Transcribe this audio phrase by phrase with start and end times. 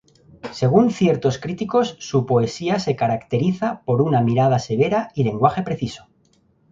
[0.51, 6.07] Según ciertos críticos, su poesía se caracteriza por una mirada severa y lenguaje preciso.